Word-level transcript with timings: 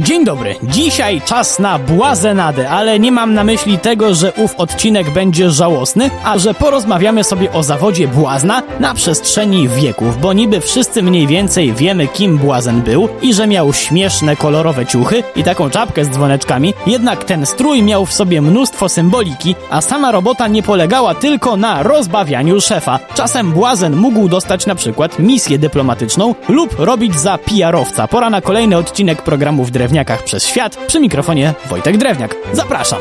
Dzień 0.00 0.24
dobry. 0.24 0.54
Dzisiaj 0.62 1.20
czas 1.20 1.58
na 1.58 1.78
błazenadę, 1.78 2.70
ale 2.70 2.98
nie 2.98 3.12
mam 3.12 3.34
na 3.34 3.44
myśli 3.44 3.78
tego, 3.78 4.14
że 4.14 4.32
ów 4.32 4.54
odcinek 4.56 5.10
będzie 5.10 5.50
żałosny, 5.50 6.10
a 6.24 6.38
że 6.38 6.54
porozmawiamy 6.54 7.24
sobie 7.24 7.52
o 7.52 7.62
zawodzie 7.62 8.08
błazna 8.08 8.62
na 8.80 8.94
przestrzeni 8.94 9.68
wieków, 9.68 10.20
bo 10.20 10.32
niby 10.32 10.60
wszyscy 10.60 11.02
mniej 11.02 11.26
więcej 11.26 11.72
wiemy, 11.72 12.08
kim 12.08 12.38
błazen 12.38 12.82
był 12.82 13.08
i 13.22 13.34
że 13.34 13.46
miał 13.46 13.72
śmieszne, 13.72 14.36
kolorowe 14.36 14.86
ciuchy 14.86 15.22
i 15.36 15.44
taką 15.44 15.70
czapkę 15.70 16.04
z 16.04 16.10
dzwoneczkami, 16.10 16.74
jednak 16.86 17.24
ten 17.24 17.46
strój 17.46 17.82
miał 17.82 18.06
w 18.06 18.12
sobie 18.12 18.42
mnóstwo 18.42 18.88
symboliki, 18.88 19.54
a 19.70 19.80
sama 19.80 20.12
robota 20.12 20.48
nie 20.48 20.62
polegała 20.62 21.14
tylko 21.14 21.56
na 21.56 21.82
rozbawianiu 21.82 22.60
szefa. 22.60 22.98
Czasem 23.14 23.52
błazen 23.52 23.96
mógł 23.96 24.28
dostać 24.28 24.66
na 24.66 24.74
przykład 24.74 25.18
misję 25.18 25.58
dyplomatyczną 25.58 26.34
lub 26.48 26.78
robić 26.78 27.20
za 27.20 27.38
PR-owca. 27.38 28.08
Pora 28.08 28.30
na 28.30 28.40
kolejny 28.40 28.76
odcinek 28.76 29.22
programu 29.22 29.64
w 29.64 29.70
Drewniakach 29.90 30.24
przez 30.24 30.46
świat. 30.46 30.76
Przy 30.86 31.00
mikrofonie 31.00 31.54
Wojtek 31.70 31.96
Drewniak. 31.96 32.34
Zapraszam. 32.52 32.98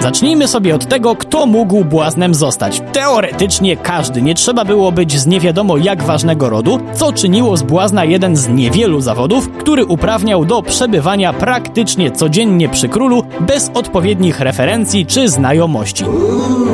Zacznijmy 0.00 0.48
sobie 0.48 0.74
od 0.74 0.88
tego, 0.88 1.16
kto 1.38 1.46
mógł 1.46 1.84
błaznem 1.84 2.34
zostać. 2.34 2.82
Teoretycznie 2.92 3.76
każdy, 3.76 4.22
nie 4.22 4.34
trzeba 4.34 4.64
było 4.64 4.92
być 4.92 5.18
z 5.18 5.26
nie 5.26 5.40
wiadomo 5.40 5.76
jak 5.76 6.02
ważnego 6.02 6.48
rodu, 6.48 6.80
co 6.94 7.12
czyniło 7.12 7.56
z 7.56 7.62
błazna 7.62 8.04
jeden 8.04 8.36
z 8.36 8.48
niewielu 8.48 9.00
zawodów, 9.00 9.50
który 9.58 9.86
uprawniał 9.86 10.44
do 10.44 10.62
przebywania 10.62 11.32
praktycznie 11.32 12.10
codziennie 12.10 12.68
przy 12.68 12.88
królu 12.88 13.22
bez 13.40 13.70
odpowiednich 13.74 14.40
referencji 14.40 15.06
czy 15.06 15.28
znajomości. 15.28 16.04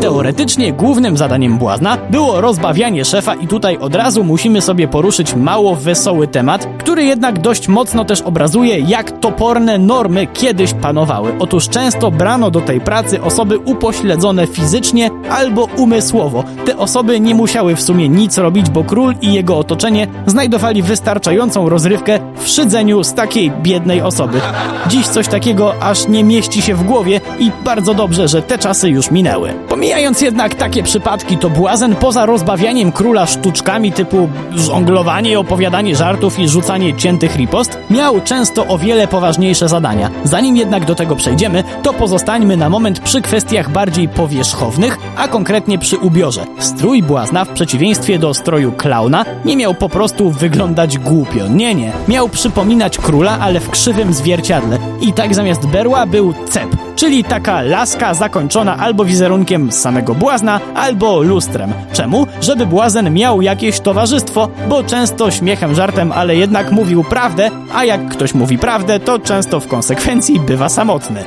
Teoretycznie 0.00 0.72
głównym 0.72 1.16
zadaniem 1.16 1.58
błazna 1.58 1.98
było 2.10 2.40
rozbawianie 2.40 3.04
szefa 3.04 3.34
i 3.34 3.46
tutaj 3.46 3.78
od 3.78 3.94
razu 3.94 4.24
musimy 4.24 4.60
sobie 4.60 4.88
poruszyć 4.88 5.34
mało 5.34 5.76
wesoły 5.76 6.28
temat, 6.28 6.68
który 6.78 7.04
jednak 7.04 7.38
dość 7.38 7.68
mocno 7.68 8.04
też 8.04 8.20
obrazuje 8.20 8.78
jak 8.78 9.20
toporne 9.20 9.78
normy 9.78 10.26
kiedyś 10.26 10.74
panowały. 10.74 11.32
Otóż 11.38 11.68
często 11.68 12.10
brano 12.10 12.50
do 12.50 12.60
tej 12.60 12.80
pracy 12.80 13.22
osoby 13.22 13.58
upośledzone 13.58 14.46
fizycznie 14.54 15.10
albo 15.30 15.68
umysłowo. 15.76 16.44
Te 16.66 16.76
osoby 16.76 17.20
nie 17.20 17.34
musiały 17.34 17.76
w 17.76 17.82
sumie 17.82 18.08
nic 18.08 18.38
robić, 18.38 18.70
bo 18.70 18.84
król 18.84 19.14
i 19.20 19.32
jego 19.32 19.58
otoczenie 19.58 20.06
znajdowali 20.26 20.82
wystarczającą 20.82 21.68
rozrywkę 21.68 22.18
w 22.36 22.48
szydzeniu 22.48 23.04
z 23.04 23.14
takiej 23.14 23.50
biednej 23.50 24.00
osoby. 24.02 24.40
Dziś 24.88 25.06
coś 25.06 25.28
takiego 25.28 25.82
aż 25.82 26.08
nie 26.08 26.24
mieści 26.24 26.62
się 26.62 26.74
w 26.74 26.84
głowie 26.84 27.20
i 27.38 27.50
bardzo 27.64 27.94
dobrze, 27.94 28.28
że 28.28 28.42
te 28.42 28.58
czasy 28.58 28.88
już 28.88 29.10
minęły. 29.10 29.54
Pomijając 29.68 30.20
jednak 30.20 30.54
takie 30.54 30.82
przypadki, 30.82 31.38
to 31.38 31.50
błazen 31.50 31.96
poza 31.96 32.26
rozbawianiem 32.26 32.92
króla 32.92 33.26
sztuczkami 33.26 33.92
typu 33.92 34.28
żonglowanie, 34.54 35.38
opowiadanie 35.38 35.96
żartów 35.96 36.38
i 36.38 36.48
rzucanie 36.48 36.96
ciętych 36.96 37.36
ripost, 37.36 37.78
miał 37.90 38.20
często 38.20 38.66
o 38.66 38.78
wiele 38.78 39.08
poważniejsze 39.08 39.68
zadania. 39.68 40.10
Zanim 40.24 40.56
jednak 40.56 40.84
do 40.84 40.94
tego 40.94 41.16
przejdziemy, 41.16 41.64
to 41.82 41.92
pozostańmy 41.92 42.56
na 42.56 42.68
moment 42.68 43.00
przy 43.00 43.22
kwestiach 43.22 43.70
bardziej 43.70 44.08
powierzchownych, 44.08 44.43
a 45.16 45.28
konkretnie 45.28 45.78
przy 45.78 45.98
ubiorze. 45.98 46.44
Strój 46.58 47.02
błazna, 47.02 47.44
w 47.44 47.48
przeciwieństwie 47.48 48.18
do 48.18 48.34
stroju 48.34 48.72
klauna, 48.72 49.24
nie 49.44 49.56
miał 49.56 49.74
po 49.74 49.88
prostu 49.88 50.30
wyglądać 50.30 50.98
głupio. 50.98 51.48
Nie, 51.48 51.74
nie. 51.74 51.92
Miał 52.08 52.28
przypominać 52.28 52.98
króla, 52.98 53.38
ale 53.40 53.60
w 53.60 53.70
krzywym 53.70 54.14
zwierciadle. 54.14 54.78
I 55.00 55.12
tak 55.12 55.34
zamiast 55.34 55.66
berła 55.66 56.06
był 56.06 56.34
cep 56.48 56.73
czyli 56.96 57.24
taka 57.24 57.62
laska 57.62 58.14
zakończona 58.14 58.76
albo 58.76 59.04
wizerunkiem 59.04 59.72
samego 59.72 60.14
błazna, 60.14 60.60
albo 60.74 61.22
lustrem. 61.22 61.72
Czemu? 61.92 62.26
Żeby 62.40 62.66
błazen 62.66 63.14
miał 63.14 63.42
jakieś 63.42 63.80
towarzystwo, 63.80 64.48
bo 64.68 64.84
często 64.84 65.30
śmiechem, 65.30 65.74
żartem, 65.74 66.12
ale 66.12 66.36
jednak 66.36 66.72
mówił 66.72 67.04
prawdę, 67.04 67.50
a 67.74 67.84
jak 67.84 68.08
ktoś 68.08 68.34
mówi 68.34 68.58
prawdę, 68.58 69.00
to 69.00 69.18
często 69.18 69.60
w 69.60 69.68
konsekwencji 69.68 70.40
bywa 70.40 70.68
samotny. 70.68 71.24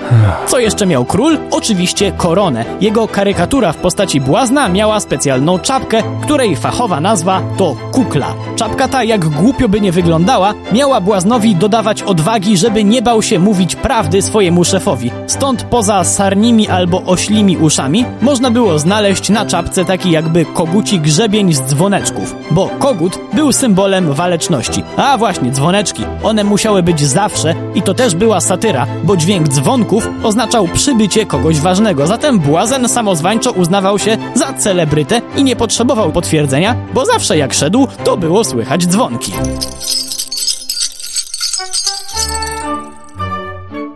Co 0.47 0.59
jeszcze 0.59 0.85
miał 0.85 1.05
król? 1.05 1.37
Oczywiście 1.51 2.11
koronę. 2.11 2.65
Jego 2.81 3.07
karykatura 3.07 3.73
w 3.73 3.77
postaci 3.77 4.21
błazna 4.21 4.69
miała 4.69 4.99
specjalną 4.99 5.59
czapkę, 5.59 6.03
której 6.21 6.55
fachowa 6.55 7.01
nazwa 7.01 7.41
to 7.57 7.75
kukla. 7.91 8.33
Czapka 8.55 8.87
ta, 8.87 9.03
jak 9.03 9.25
głupio 9.25 9.69
by 9.69 9.81
nie 9.81 9.91
wyglądała, 9.91 10.53
miała 10.71 11.01
błaznowi 11.01 11.55
dodawać 11.55 12.01
odwagi, 12.01 12.57
żeby 12.57 12.83
nie 12.83 13.01
bał 13.01 13.21
się 13.21 13.39
mówić 13.39 13.75
prawdy 13.75 14.21
swojemu 14.21 14.63
szefowi. 14.63 15.11
Stąd 15.27 15.56
poza 15.63 16.03
sarnimi 16.03 16.67
albo 16.67 17.03
oślimi 17.05 17.57
uszami 17.57 18.05
można 18.21 18.51
było 18.51 18.79
znaleźć 18.79 19.29
na 19.29 19.45
czapce 19.45 19.85
taki 19.85 20.11
jakby 20.11 20.45
koguci 20.45 20.99
grzebień 20.99 21.53
z 21.53 21.61
dzwoneczków, 21.61 22.35
bo 22.51 22.69
kogut 22.79 23.19
był 23.33 23.53
symbolem 23.53 24.13
waleczności. 24.13 24.83
A 24.97 25.17
właśnie, 25.17 25.51
dzwoneczki, 25.51 26.03
one 26.23 26.43
musiały 26.43 26.83
być 26.83 27.05
zawsze 27.05 27.55
i 27.75 27.81
to 27.81 27.93
też 27.93 28.15
była 28.15 28.41
satyra, 28.41 28.87
bo 29.03 29.17
dźwięk 29.17 29.47
dzwonków 29.47 30.09
oznaczał 30.23 30.67
przybycie 30.67 31.25
kogoś 31.25 31.59
ważnego. 31.59 32.07
Zatem 32.07 32.39
błazen 32.39 32.89
samozwańczo 32.89 33.51
uznawał 33.51 33.99
się 33.99 34.17
za 34.33 34.53
celebrytę 34.53 35.21
i 35.35 35.43
nie 35.43 35.55
potrzebował 35.55 36.11
potwierdzenia, 36.11 36.75
bo 36.93 37.05
zawsze 37.05 37.37
jak 37.37 37.53
szedł, 37.53 37.87
to 38.03 38.17
było 38.17 38.43
słychać 38.43 38.87
dzwonki. 38.87 39.33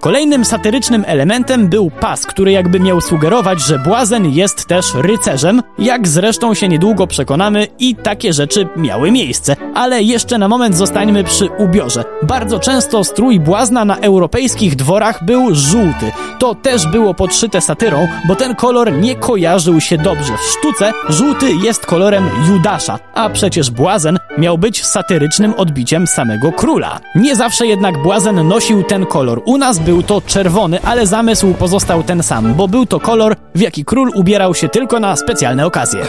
Kolejnym 0.01 0.45
satyrycznym 0.45 1.03
elementem 1.07 1.67
był 1.67 1.91
pas, 1.91 2.25
który 2.25 2.51
jakby 2.51 2.79
miał 2.79 3.01
sugerować, 3.01 3.61
że 3.61 3.79
błazen 3.79 4.31
jest 4.31 4.65
też 4.65 4.85
rycerzem, 4.95 5.61
jak 5.79 6.07
zresztą 6.07 6.53
się 6.53 6.67
niedługo 6.67 7.07
przekonamy 7.07 7.67
i 7.79 7.95
takie 7.95 8.33
rzeczy 8.33 8.67
miały 8.75 9.11
miejsce. 9.11 9.55
Ale 9.75 10.03
jeszcze 10.03 10.37
na 10.37 10.47
moment 10.47 10.75
zostańmy 10.77 11.23
przy 11.23 11.49
ubiorze. 11.49 12.03
Bardzo 12.23 12.59
często 12.59 13.03
strój 13.03 13.39
błazna 13.39 13.85
na 13.85 13.97
europejskich 13.97 14.75
dworach 14.75 15.25
był 15.25 15.55
żółty. 15.55 16.11
To 16.39 16.55
też 16.55 16.87
było 16.87 17.13
podszyte 17.13 17.61
satyrą, 17.61 18.07
bo 18.27 18.35
ten 18.35 18.55
kolor 18.55 18.93
nie 18.93 19.15
kojarzył 19.15 19.81
się 19.81 19.97
dobrze. 19.97 20.33
W 20.37 20.59
sztuce 20.59 20.93
żółty 21.09 21.51
jest 21.63 21.85
kolorem 21.85 22.29
Judasza, 22.47 22.99
a 23.13 23.29
przecież 23.29 23.71
błazen 23.71 24.19
miał 24.37 24.57
być 24.57 24.85
satyrycznym 24.85 25.53
odbiciem 25.53 26.07
samego 26.07 26.51
króla. 26.51 26.99
Nie 27.15 27.35
zawsze 27.35 27.67
jednak 27.67 28.03
błazen 28.03 28.47
nosił 28.47 28.83
ten 28.83 29.05
kolor. 29.05 29.41
U 29.45 29.57
nas 29.57 29.79
był 29.79 29.90
był 29.91 30.03
to 30.03 30.21
czerwony, 30.21 30.81
ale 30.83 31.07
zamysł 31.07 31.53
pozostał 31.53 32.03
ten 32.03 32.23
sam, 32.23 32.53
bo 32.53 32.67
był 32.67 32.85
to 32.85 32.99
kolor, 32.99 33.35
w 33.55 33.59
jaki 33.59 33.85
król 33.85 34.11
ubierał 34.15 34.55
się 34.55 34.69
tylko 34.69 34.99
na 34.99 35.15
specjalne 35.15 35.65
okazje. 35.65 36.01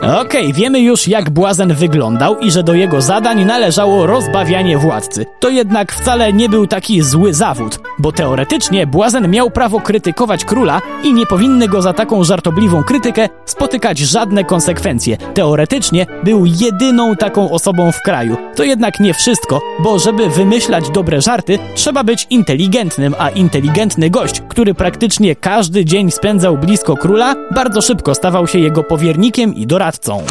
Okej, 0.00 0.20
okay, 0.20 0.52
wiemy 0.52 0.80
już 0.80 1.08
jak 1.08 1.30
błazen 1.30 1.74
wyglądał 1.74 2.38
i 2.38 2.50
że 2.50 2.62
do 2.62 2.74
jego 2.74 3.00
zadań 3.00 3.44
należało 3.44 4.06
rozbawianie 4.06 4.78
władcy. 4.78 5.26
To 5.46 5.50
jednak 5.50 5.92
wcale 5.92 6.32
nie 6.32 6.48
był 6.48 6.66
taki 6.66 7.02
zły 7.02 7.34
zawód, 7.34 7.80
bo 7.98 8.12
teoretycznie 8.12 8.86
błazen 8.86 9.30
miał 9.30 9.50
prawo 9.50 9.80
krytykować 9.80 10.44
króla 10.44 10.80
i 11.04 11.12
nie 11.12 11.26
powinny 11.26 11.68
go 11.68 11.82
za 11.82 11.92
taką 11.92 12.24
żartobliwą 12.24 12.84
krytykę 12.84 13.28
spotykać 13.44 13.98
żadne 13.98 14.44
konsekwencje. 14.44 15.16
Teoretycznie 15.16 16.06
był 16.24 16.46
jedyną 16.46 17.16
taką 17.16 17.50
osobą 17.50 17.92
w 17.92 18.02
kraju. 18.02 18.36
To 18.56 18.64
jednak 18.64 19.00
nie 19.00 19.14
wszystko, 19.14 19.60
bo 19.82 19.98
żeby 19.98 20.30
wymyślać 20.30 20.90
dobre 20.90 21.20
żarty, 21.20 21.58
trzeba 21.74 22.04
być 22.04 22.26
inteligentny 22.30 23.10
a 23.18 23.30
inteligentny 23.30 24.10
gość, 24.10 24.42
który 24.48 24.74
praktycznie 24.74 25.36
każdy 25.36 25.84
dzień 25.84 26.10
spędzał 26.10 26.58
blisko 26.58 26.96
króla, 26.96 27.34
bardzo 27.54 27.82
szybko 27.82 28.14
stawał 28.14 28.46
się 28.46 28.58
jego 28.58 28.82
powiernikiem 28.82 29.54
i 29.54 29.66
doradcą. 29.66 30.22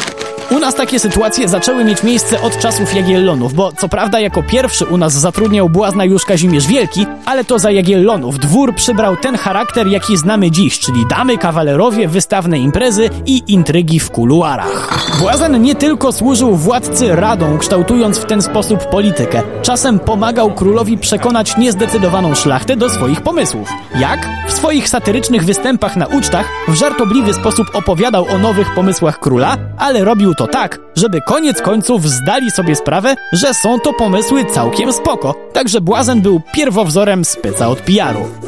U 0.50 0.58
nas 0.58 0.74
takie 0.74 0.98
sytuacje 0.98 1.48
zaczęły 1.48 1.84
mieć 1.84 2.02
miejsce 2.02 2.40
od 2.40 2.58
czasów 2.58 2.94
Jagiellonów, 2.94 3.54
bo 3.54 3.72
co 3.72 3.88
prawda 3.88 4.20
jako 4.20 4.42
pierwszy 4.42 4.84
u 4.84 4.96
nas 4.96 5.12
zatrudniał 5.12 5.68
błazna 5.68 6.04
już 6.04 6.24
Kazimierz 6.24 6.66
Wielki, 6.66 7.06
ale 7.24 7.44
to 7.44 7.58
za 7.58 7.70
Jagiellonów 7.70 8.38
dwór 8.38 8.74
przybrał 8.74 9.16
ten 9.16 9.36
charakter, 9.36 9.86
jaki 9.86 10.16
znamy 10.16 10.50
dziś, 10.50 10.78
czyli 10.78 11.06
damy, 11.10 11.38
kawalerowie, 11.38 12.08
wystawne 12.08 12.58
imprezy 12.58 13.10
i 13.26 13.42
intrygi 13.46 14.00
w 14.00 14.10
kuluarach. 14.10 14.98
Błazen 15.20 15.62
nie 15.62 15.74
tylko 15.74 16.12
służył 16.12 16.56
władcy 16.56 17.16
radą, 17.16 17.58
kształtując 17.58 18.18
w 18.18 18.24
ten 18.24 18.42
sposób 18.42 18.84
politykę. 18.84 19.42
Czasem 19.62 19.98
pomagał 19.98 20.54
królowi 20.54 20.98
przekonać 20.98 21.56
niezdecydowaną 21.56 22.34
szlachtę 22.34 22.76
do 22.76 22.90
swoich 22.90 23.20
pomysłów. 23.20 23.68
Jak? 23.98 24.28
W 24.46 24.52
swoich 24.52 24.88
satyrycznych 24.88 25.44
występach 25.44 25.96
na 25.96 26.06
ucztach 26.06 26.46
w 26.68 26.74
żartobliwy 26.74 27.34
sposób 27.34 27.66
opowiadał 27.74 28.26
o 28.34 28.38
nowych 28.38 28.74
pomysłach 28.74 29.20
króla, 29.20 29.56
ale 29.78 30.04
robił 30.04 30.35
to 30.36 30.46
tak, 30.46 30.78
żeby 30.96 31.20
koniec 31.20 31.62
końców 31.62 32.08
zdali 32.08 32.50
sobie 32.50 32.76
sprawę, 32.76 33.14
że 33.32 33.54
są 33.54 33.80
to 33.80 33.92
pomysły 33.92 34.44
całkiem 34.44 34.92
spoko. 34.92 35.34
Także 35.52 35.80
Błazen 35.80 36.20
był 36.20 36.40
pierwowzorem 36.54 37.24
spyca 37.24 37.68
od 37.68 37.80
PR-u. 37.80 38.45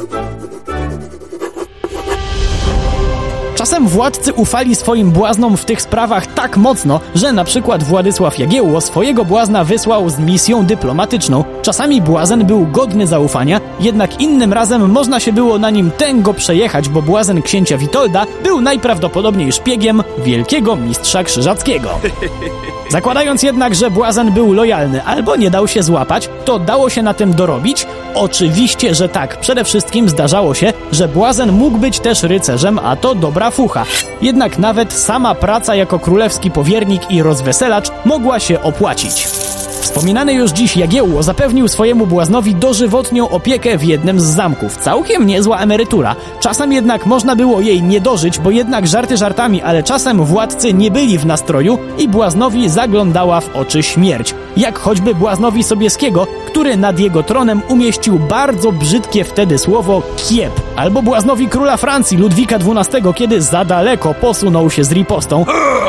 Czasem 3.59 3.87
władcy 3.87 4.33
ufali 4.33 4.75
swoim 4.75 5.11
błaznom 5.11 5.57
w 5.57 5.65
tych 5.65 5.81
sprawach 5.81 6.27
tak 6.27 6.57
mocno, 6.57 6.99
że 7.15 7.33
na 7.33 7.43
przykład 7.43 7.83
Władysław 7.83 8.39
Jagiełło 8.39 8.81
swojego 8.81 9.25
błazna 9.25 9.63
wysłał 9.63 10.09
z 10.09 10.19
misją 10.19 10.65
dyplomatyczną. 10.65 11.43
Czasami 11.61 12.01
błazen 12.01 12.45
był 12.45 12.67
godny 12.67 13.07
zaufania, 13.07 13.61
jednak 13.79 14.21
innym 14.21 14.53
razem 14.53 14.91
można 14.91 15.19
się 15.19 15.33
było 15.33 15.59
na 15.59 15.69
nim 15.69 15.91
tęgo 15.91 16.33
przejechać, 16.33 16.89
bo 16.89 17.01
błazen 17.01 17.41
księcia 17.41 17.77
Witolda 17.77 18.25
był 18.43 18.61
najprawdopodobniej 18.61 19.51
szpiegiem 19.51 20.03
wielkiego 20.17 20.75
mistrza 20.75 21.23
krzyżackiego. 21.23 21.89
Zakładając 22.89 23.43
jednak, 23.43 23.75
że 23.75 23.91
błazen 23.91 24.31
był 24.31 24.53
lojalny 24.53 25.03
albo 25.03 25.35
nie 25.35 25.49
dał 25.49 25.67
się 25.67 25.83
złapać, 25.83 26.29
to 26.45 26.59
dało 26.59 26.89
się 26.89 27.01
na 27.01 27.13
tym 27.13 27.33
dorobić? 27.33 27.87
Oczywiście, 28.15 28.95
że 28.95 29.09
tak. 29.09 29.39
Przede 29.39 29.63
wszystkim 29.63 30.09
zdarzało 30.09 30.53
się, 30.53 30.73
że 30.91 31.07
błazen 31.07 31.51
mógł 31.51 31.77
być 31.77 31.99
też 31.99 32.23
rycerzem, 32.23 32.79
a 32.79 32.95
to 32.95 33.15
dobra 33.15 33.51
fucha. 33.51 33.85
Jednak 34.21 34.59
nawet 34.59 34.93
sama 34.93 35.35
praca 35.35 35.75
jako 35.75 35.99
królewski 35.99 36.51
powiernik 36.51 37.11
i 37.11 37.23
rozweselacz 37.23 37.91
mogła 38.05 38.39
się 38.39 38.61
opłacić. 38.61 39.27
Wspominany 39.89 40.33
już 40.33 40.51
dziś 40.51 40.77
Jagiełło 40.77 41.23
zapewnił 41.23 41.67
swojemu 41.67 42.07
błaznowi 42.07 42.55
dożywotnią 42.55 43.29
opiekę 43.29 43.77
w 43.77 43.83
jednym 43.83 44.19
z 44.19 44.23
zamków. 44.23 44.77
Całkiem 44.77 45.25
niezła 45.25 45.59
emerytura. 45.59 46.15
Czasem 46.39 46.73
jednak 46.73 47.05
można 47.05 47.35
było 47.35 47.61
jej 47.61 47.83
nie 47.83 48.01
dożyć, 48.01 48.39
bo 48.39 48.51
jednak 48.51 48.87
żarty 48.87 49.17
żartami, 49.17 49.61
ale 49.61 49.83
czasem 49.83 50.25
władcy 50.25 50.73
nie 50.73 50.91
byli 50.91 51.17
w 51.17 51.25
nastroju 51.25 51.77
i 51.97 52.07
błaznowi 52.07 52.69
zaglądała 52.69 53.41
w 53.41 53.55
oczy 53.55 53.83
śmierć. 53.83 54.35
Jak 54.57 54.79
choćby 54.79 55.15
błaznowi 55.15 55.63
Sobieskiego, 55.63 56.27
który 56.47 56.77
nad 56.77 56.99
jego 56.99 57.23
tronem 57.23 57.61
umieścił 57.67 58.19
bardzo 58.19 58.71
brzydkie 58.71 59.23
wtedy 59.23 59.57
słowo 59.57 60.01
kiep. 60.17 60.51
Albo 60.75 61.01
błaznowi 61.01 61.47
króla 61.47 61.77
Francji 61.77 62.17
Ludwika 62.17 62.55
XII, 62.55 63.13
kiedy 63.15 63.41
za 63.41 63.65
daleko 63.65 64.13
posunął 64.13 64.69
się 64.69 64.83
z 64.83 64.91
ripostą. 64.91 65.45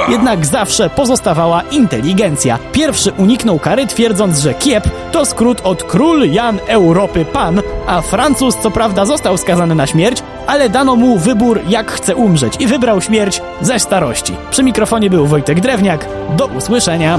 Jednak 0.08 0.46
zawsze 0.46 0.90
pozostawała 0.90 1.62
inteligencja. 1.62 2.58
Pierwszy 2.72 3.12
uniknął 3.12 3.58
kary 3.58 3.86
twierdząc, 3.86 4.38
że 4.38 4.54
kiep 4.54 4.84
to 5.12 5.26
skrót 5.26 5.60
od 5.64 5.82
król 5.82 6.30
Jan 6.30 6.58
Europy 6.66 7.24
Pan, 7.24 7.62
a 7.86 8.00
Francuz 8.00 8.56
co 8.62 8.70
prawda 8.70 9.04
został 9.04 9.36
skazany 9.36 9.74
na 9.74 9.86
śmierć, 9.86 10.22
ale 10.46 10.68
dano 10.68 10.96
mu 10.96 11.18
wybór 11.18 11.60
jak 11.68 11.90
chce 11.90 12.16
umrzeć 12.16 12.54
i 12.60 12.66
wybrał 12.66 13.00
śmierć 13.00 13.42
ze 13.60 13.78
starości. 13.78 14.36
Przy 14.50 14.62
mikrofonie 14.62 15.10
był 15.10 15.26
Wojtek 15.26 15.60
Drewniak. 15.60 16.08
Do 16.36 16.46
usłyszenia. 16.46 17.18